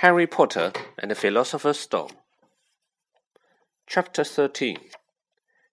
[0.00, 2.12] Harry Potter and the Philosopher's Stone.
[3.84, 4.78] Chapter 13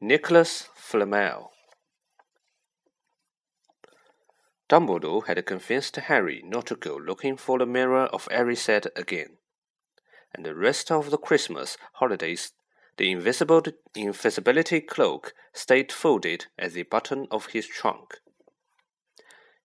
[0.00, 1.52] Nicholas Flamel.
[4.68, 9.36] Dumbledore had convinced Harry not to go looking for the Mirror of Erised again,
[10.34, 12.54] and the rest of the Christmas holidays
[12.96, 13.62] the invisible
[13.94, 18.18] invisibility cloak stayed folded at the bottom of his trunk.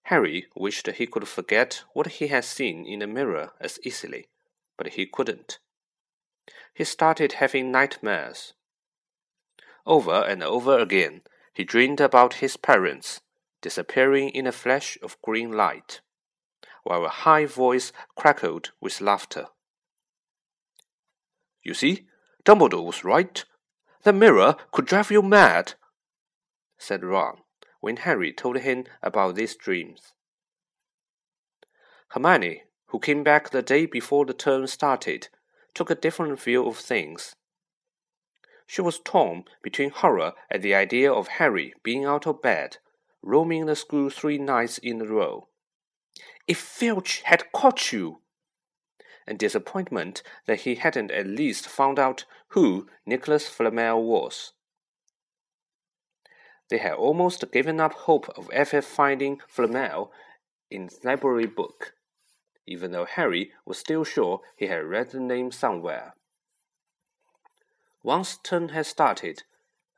[0.03, 4.27] Harry wished he could forget what he had seen in the mirror as easily,
[4.83, 5.59] but he couldn't.
[6.73, 8.51] He started having nightmares.
[9.85, 11.21] Over and over again,
[11.53, 13.21] he dreamed about his parents
[13.61, 16.01] disappearing in a flash of green light,
[16.83, 19.45] while a high voice crackled with laughter.
[21.63, 22.07] You see,
[22.43, 23.45] Dumbledore was right.
[24.03, 25.75] The mirror could drive you mad,
[26.77, 27.37] said Ron
[27.79, 30.11] when Harry told him about these dreams.
[32.09, 32.63] Hermione,
[32.93, 35.27] who came back the day before the term started,
[35.73, 37.35] took a different view of things.
[38.67, 42.77] She was torn between horror at the idea of Harry being out of bed,
[43.23, 45.47] roaming the school three nights in a row.
[46.47, 48.21] If Filch had caught you!
[49.25, 54.53] And disappointment that he hadn't at least found out who Nicholas Flamel was.
[56.69, 60.11] They had almost given up hope of ever finding Flamel
[60.69, 61.95] in library book,
[62.65, 66.13] even though Harry was still sure he had read the name somewhere.
[68.03, 69.43] Once term had started,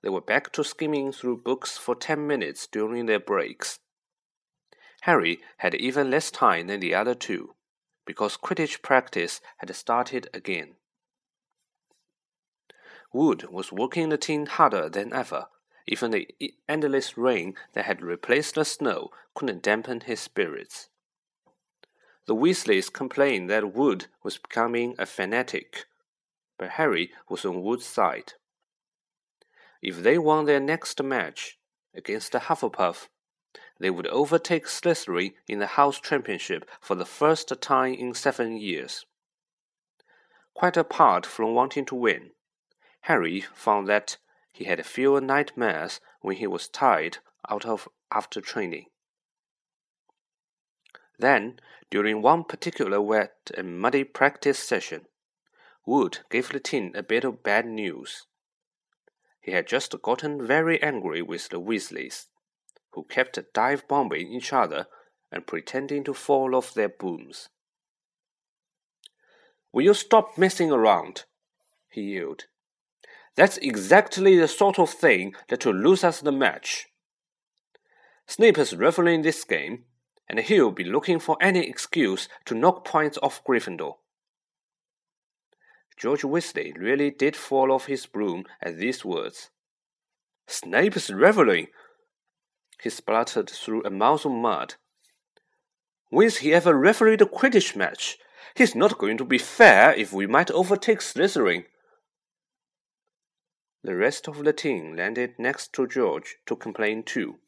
[0.02, 3.80] they were back to skimming through books for ten minutes during their breaks.
[5.02, 7.56] Harry had even less time than the other two,
[8.06, 10.76] because Quidditch practice had started again.
[13.14, 15.48] Wood was working the team harder than ever
[15.88, 16.28] even the
[16.68, 20.90] endless rain that had replaced the snow couldn't dampen his spirits.
[22.28, 25.86] The Weasleys complained that Wood was becoming a fanatic,
[26.58, 28.34] but Harry was on Wood's side.
[29.82, 31.60] If they won their next match
[31.94, 33.10] against the Hufflepuff,
[33.80, 39.06] they would overtake Slytherin in the House Championship for the first time in seven years.
[40.56, 42.32] Quite apart from wanting to win,
[43.02, 44.18] Harry found that
[44.52, 47.20] he had fewer nightmares when he was tired
[47.50, 48.86] out of after training.
[51.18, 51.60] Then,
[51.90, 55.06] during one particular wet and muddy practice session,
[55.86, 58.26] Wood gave the team a bit of bad news.
[59.40, 62.26] He had just gotten very angry with the Weasleys,
[62.92, 64.88] who kept dive bombing each other
[65.32, 67.50] and pretending to fall off their booms.
[69.72, 71.26] Will you stop messing around?
[71.90, 72.46] he yelled.
[73.36, 76.88] That's exactly the sort of thing that will lose us the match.
[78.26, 79.84] Snape is refereeing this game,
[80.28, 83.96] and he'll be looking for any excuse to knock points off Gryffindor.
[85.98, 89.50] George Weasley really did fall off his broom at these words.
[90.48, 91.68] Snape is reveling!
[92.82, 94.76] He spluttered through a mouth of mud.
[96.10, 98.18] When's he ever refereed a Quidditch match?
[98.56, 101.66] He's not going to be fair if we might overtake Slytherin.
[103.84, 107.40] The rest of the team landed next to George to complain too.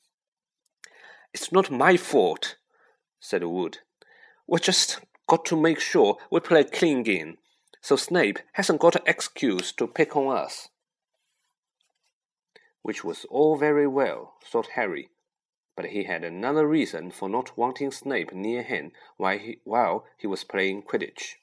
[1.33, 2.56] It's not my fault,
[3.19, 3.79] said Wood.
[4.47, 7.37] We just got to make sure we play clean game,
[7.81, 10.69] so Snape hasn't got an excuse to pick on us.
[12.81, 15.09] Which was all very well, thought Harry,
[15.75, 20.27] but he had another reason for not wanting Snape near him while he, while he
[20.27, 21.35] was playing Quidditch.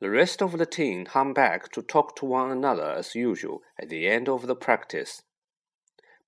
[0.00, 3.88] The rest of the team hung back to talk to one another as usual at
[3.88, 5.22] the end of the practice.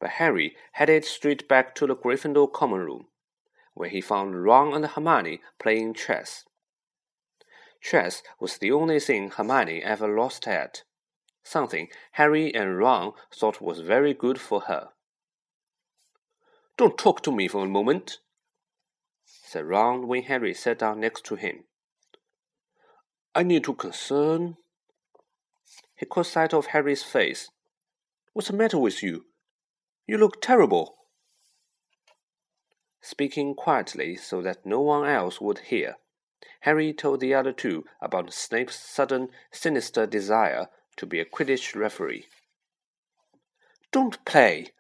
[0.00, 3.06] But Harry headed straight back to the Gryffindor common room,
[3.74, 6.44] where he found Ron and Hermione playing chess.
[7.82, 10.82] Chess was the only thing Hermione ever lost at,
[11.42, 14.88] something Harry and Ron thought was very good for her.
[16.76, 18.20] Don't talk to me for a moment,
[19.24, 21.64] said Ron when Harry sat down next to him.
[23.34, 24.56] I need to concern.
[25.94, 27.50] He caught sight of Harry's face.
[28.32, 29.26] What's the matter with you?
[30.10, 30.96] You look terrible.
[33.00, 35.98] Speaking quietly so that no one else would hear,
[36.62, 40.66] Harry told the other two about Snape's sudden, sinister desire
[40.96, 42.26] to be a Quidditch referee.
[43.92, 44.72] Don't play,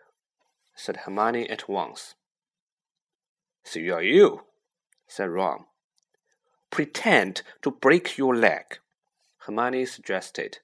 [0.74, 2.16] said Hermione at once.
[3.62, 4.46] So you are you,
[5.06, 5.66] said Ron.
[6.72, 8.80] Pretend to break your leg,
[9.46, 10.58] Hermione suggested.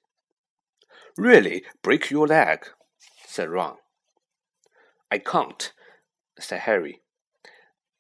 [1.17, 2.67] Really, break your leg,
[3.25, 3.77] said Ron.
[5.17, 5.73] I can't,
[6.39, 7.01] said Harry.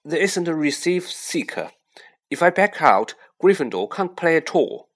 [0.04, 1.70] There isn't a receive seeker.
[2.30, 4.90] If I back out, Gryffindor can't play at all.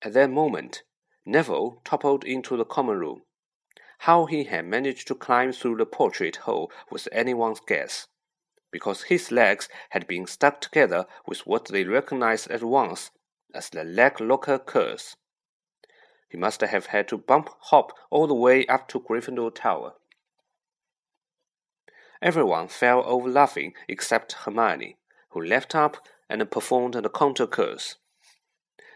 [0.00, 0.84] At that moment,
[1.26, 3.24] Neville toppled into the common room.
[3.98, 8.06] How he had managed to climb through the portrait hole was anyone's guess,
[8.70, 13.10] because his legs had been stuck together with what they recognized at once
[13.54, 15.14] as the leg locker curse.
[16.30, 19.92] He must have had to bump hop all the way up to Gryffindor Tower.
[22.22, 24.96] Everyone fell over laughing except Hermione,
[25.30, 27.96] who leapt up and performed the counter curse.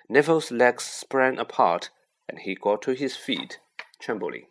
[0.09, 1.91] Neville's legs sprang apart,
[2.29, 3.59] and he got to his feet,
[3.99, 4.47] trembling.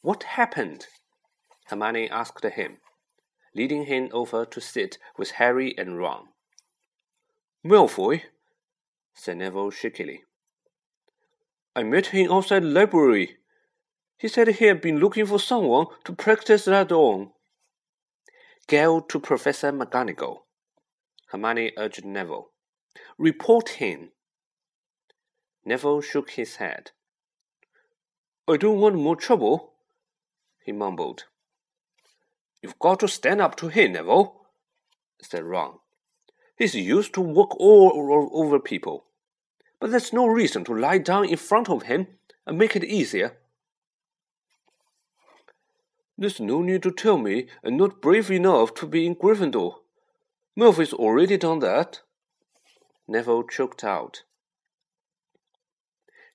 [0.00, 0.86] What happened?
[1.66, 2.78] Hermione asked him,
[3.54, 6.28] leading him over to sit with Harry and Ron.
[7.62, 8.22] Malfoy,
[9.14, 10.22] said Neville shakily.
[11.76, 13.36] I met him outside the library.
[14.24, 17.32] He said he had been looking for someone to practice that on.
[18.68, 20.38] Go to Professor McGonagall,
[21.28, 22.48] Hermione urged Neville.
[23.18, 24.12] Report him.
[25.66, 26.92] Neville shook his head.
[28.48, 29.74] I don't want more trouble,
[30.64, 31.24] he mumbled.
[32.62, 34.40] You've got to stand up to him, Neville,
[35.20, 35.80] said Ron.
[36.56, 39.04] He's used to walk all over people.
[39.78, 42.06] But that's no reason to lie down in front of him
[42.46, 43.36] and make it easier.
[46.16, 49.76] There's no need to tell me I'm not brave enough to be in Gryffindor.
[50.56, 52.02] Malfoy's already done that.
[53.08, 54.22] Neville choked out.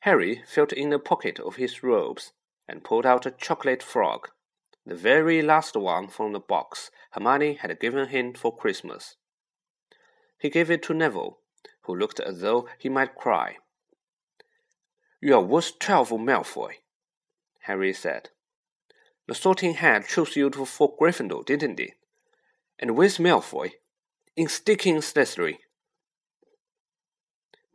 [0.02, 2.34] Harry felt in the pocket of his robes
[2.68, 4.30] and pulled out a chocolate frog,
[4.86, 9.16] the very last one from the box Hermione had given him for Christmas.
[10.38, 11.40] He gave it to Neville,
[11.84, 13.58] who looked as though he might cry.
[15.22, 16.76] You are worth twelve, Malfoy,
[17.62, 18.30] Harry said.
[19.30, 21.92] The Sorting Hat chose you to for Gryffindor, didn't it?
[22.80, 23.74] And where's Malfoy?
[24.36, 25.60] In sticking Slytherin.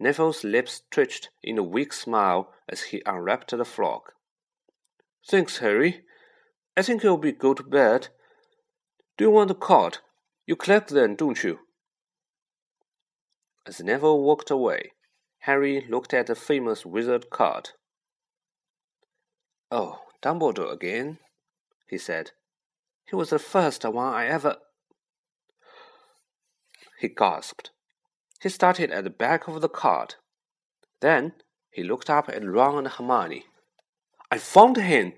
[0.00, 4.00] Neville's lips twitched in a weak smile as he unwrapped the frog.
[5.28, 6.02] Thanks, Harry.
[6.76, 8.08] I think you'll be go to bed.
[9.16, 9.98] Do you want a card?
[10.46, 11.60] You collect them, don't you?
[13.64, 14.90] As Neville walked away,
[15.42, 17.70] Harry looked at the famous wizard card.
[19.70, 21.20] Oh, Dumbledore again,
[21.86, 22.32] he said.
[23.08, 24.56] He was the first one I ever.
[27.00, 27.70] He gasped.
[28.40, 30.14] He started at the back of the card.
[31.00, 31.32] Then
[31.70, 33.44] he looked up at Ron and Hermione.
[34.30, 35.14] I found him,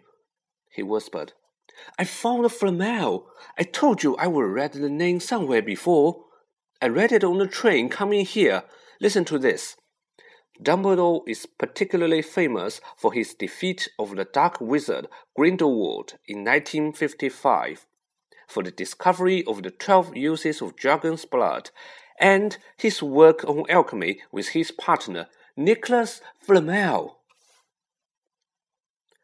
[0.70, 1.32] he whispered.
[1.98, 3.26] I found Flamel.
[3.58, 6.24] I told you I would read the name somewhere before.
[6.80, 8.64] I read it on the train coming here.
[9.00, 9.76] Listen to this.
[10.62, 17.86] Dumbledore is particularly famous for his defeat of the Dark Wizard Grindelwald in 1955,
[18.48, 21.70] for the discovery of the 12 uses of dragon's blood,
[22.18, 27.18] and his work on alchemy with his partner Nicholas Flamel.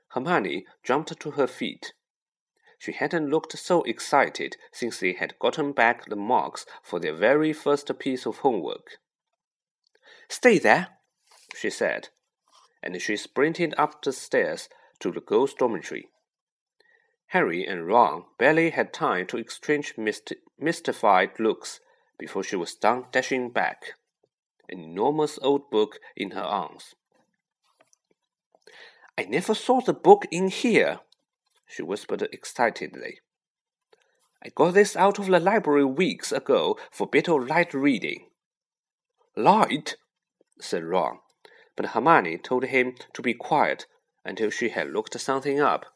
[0.09, 1.95] Hermione jumped to her feet.
[2.79, 7.53] She hadn't looked so excited since they had gotten back the marks for their very
[7.53, 8.99] first piece of homework.
[10.29, 10.89] Stay there,
[11.63, 12.09] she said,
[12.83, 16.09] and she sprinted up the stairs to the girls' dormitory.
[17.27, 21.79] Harry and Ron barely had time to exchange myst mystified looks
[22.19, 23.93] before she was done dashing back,
[24.69, 26.97] an enormous old book in her arms.
[29.17, 30.99] I never saw the book in here,
[31.69, 33.21] she whispered excitedly.
[34.45, 38.31] I got this out of the library weeks ago for a bit of light reading.
[39.37, 39.95] Light?
[40.61, 41.21] said Ron,
[41.77, 43.87] but Hermione told him to be quiet
[44.25, 45.87] until she had looked something up,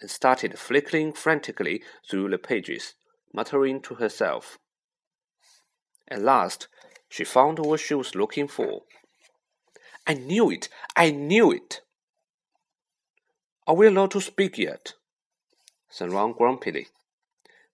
[0.00, 2.94] and started flickering frantically through the pages,
[3.32, 4.58] muttering to herself.
[6.08, 6.68] At last,
[7.08, 8.82] she found what she was looking for.
[10.06, 10.68] I knew it!
[10.96, 11.80] I knew it!
[13.66, 14.94] Are we allowed to speak yet?
[15.88, 16.88] said Ron grumpily.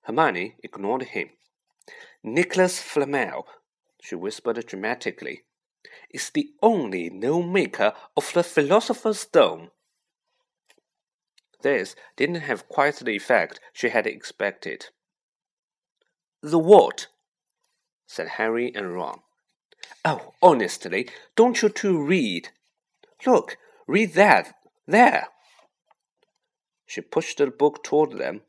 [0.02, 1.30] Hermione ignored him.
[2.22, 3.46] Nicholas Flamel,
[4.02, 5.44] she whispered dramatically,
[6.10, 9.70] is the only known maker of the Philosopher's Stone.
[11.62, 14.86] This didn't have quite the effect she had expected.
[16.42, 17.08] The what?
[18.06, 19.20] said Harry and Ron.
[20.04, 22.50] Oh, honestly, don't you two read?
[23.26, 23.56] Look,
[23.86, 24.54] read that,
[24.86, 25.28] there.
[26.86, 28.42] She pushed the book toward them,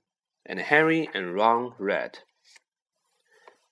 [0.45, 2.19] and Harry and Ron read.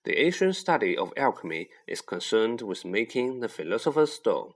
[0.07, 4.53] The ancient study of alchemy is concerned with making the philosopher's stone,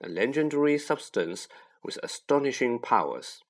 [0.00, 1.48] a legendary substance
[1.82, 3.42] with astonishing powers.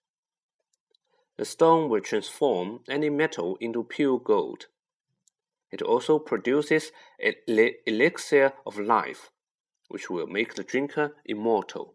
[1.36, 4.68] The stone will transform any metal into pure gold.
[5.70, 7.34] It also produces an
[7.86, 9.30] elixir of life,
[9.88, 11.94] which will make the drinker immortal.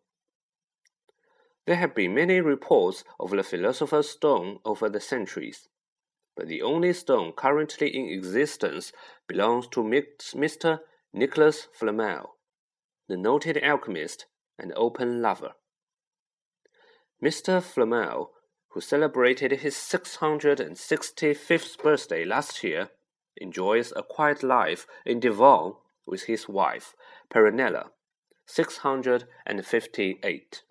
[1.66, 5.70] There have been many reports of the Philosopher's Stone over the centuries,
[6.40, 8.94] but the only stone currently in existence
[9.28, 10.80] belongs to Mr.
[11.12, 12.38] Nicholas Flamel,
[13.10, 14.26] the noted alchemist
[14.58, 15.56] and open lover.
[17.22, 17.62] Mr.
[17.62, 18.32] Flamel,
[18.70, 22.92] who celebrated his 665th birthday last year,
[23.36, 25.74] enjoys a quiet life in Devon
[26.06, 26.96] with his wife,
[27.30, 27.90] Perenelle,
[28.46, 30.64] 658.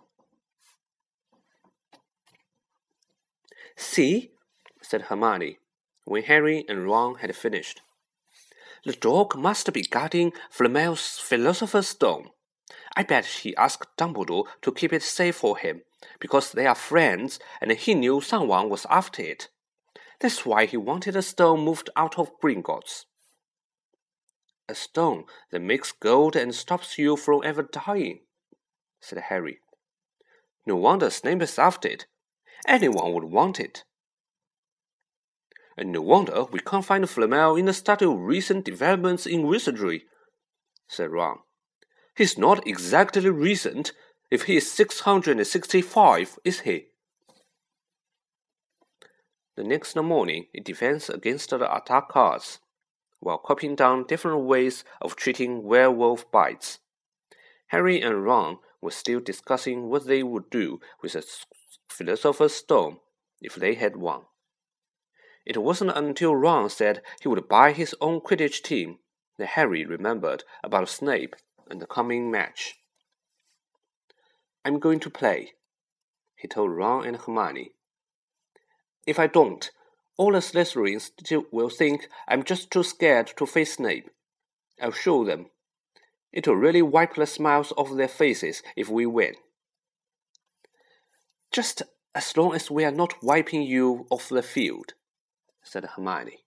[3.77, 4.33] See,
[4.89, 5.59] said Hermione,
[6.05, 7.83] when Harry and Ron had finished.
[8.87, 12.31] The dog must be guarding Flamel's Philosopher's Stone.
[12.97, 15.83] I bet he asked Dumbledore to keep it safe for him,
[16.21, 19.49] because they are friends and he knew someone was after it.
[20.21, 23.05] That's why he wanted the stone moved out of Gringotts.
[24.71, 28.21] A stone that makes gold and stops you from ever dying,
[29.01, 29.59] said Harry.
[30.67, 32.07] No wonder Snape is after it.
[32.67, 33.85] Anyone would want it.
[35.79, 40.07] And no wonder we can't find Flamel in the study of recent developments in wizardry,
[40.89, 41.39] said Ron.
[42.17, 43.93] He's not exactly recent
[44.29, 46.87] if he is 665, is he?
[49.55, 52.59] The next morning, it Defense Against the Dark Arts,
[53.21, 56.81] while copying down different ways of treating werewolf bites.
[57.69, 61.25] Harry and Ron were still discussing what they would do with the
[61.89, 62.97] Philosopher's Stone
[63.41, 64.23] if they had one.
[65.49, 68.99] It wasn't until Ron said he would buy his own Quidditch team
[69.39, 71.35] that Harry remembered about Snape
[71.71, 72.75] and the coming match.
[74.63, 75.53] I'm going to play,
[76.37, 77.73] he told Ron and Hermione.
[79.07, 79.71] If I don't,
[80.19, 81.13] all the Slytherins
[81.51, 84.11] will think I'm just too scared to face Snape.
[84.83, 85.47] I'll show them.
[86.31, 89.37] It'll really wipe the smiles off their faces if we win.
[91.51, 94.93] Just as long as we are not wiping you off the field,
[95.69, 96.39] said Hermione.